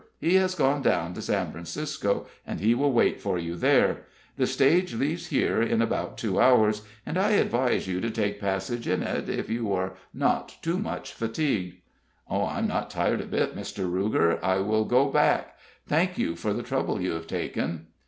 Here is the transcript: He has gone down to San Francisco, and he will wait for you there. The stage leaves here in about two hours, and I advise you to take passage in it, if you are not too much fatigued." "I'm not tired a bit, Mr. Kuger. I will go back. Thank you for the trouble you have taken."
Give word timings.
He 0.19 0.33
has 0.37 0.55
gone 0.55 0.81
down 0.81 1.13
to 1.13 1.21
San 1.21 1.51
Francisco, 1.51 2.25
and 2.43 2.59
he 2.59 2.73
will 2.73 2.91
wait 2.91 3.21
for 3.21 3.37
you 3.37 3.55
there. 3.55 4.05
The 4.35 4.47
stage 4.47 4.95
leaves 4.95 5.27
here 5.27 5.61
in 5.61 5.79
about 5.79 6.17
two 6.17 6.39
hours, 6.39 6.81
and 7.05 7.19
I 7.19 7.33
advise 7.33 7.87
you 7.87 8.01
to 8.01 8.09
take 8.09 8.39
passage 8.41 8.87
in 8.87 9.03
it, 9.03 9.29
if 9.29 9.47
you 9.47 9.71
are 9.73 9.93
not 10.11 10.57
too 10.63 10.79
much 10.79 11.13
fatigued." 11.13 11.81
"I'm 12.27 12.65
not 12.67 12.89
tired 12.89 13.21
a 13.21 13.25
bit, 13.27 13.55
Mr. 13.55 13.85
Kuger. 13.87 14.39
I 14.41 14.57
will 14.57 14.85
go 14.85 15.05
back. 15.05 15.55
Thank 15.85 16.17
you 16.17 16.35
for 16.35 16.51
the 16.51 16.63
trouble 16.63 16.99
you 16.99 17.11
have 17.11 17.27
taken." 17.27 17.85